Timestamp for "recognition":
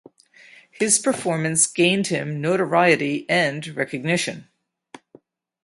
3.67-4.47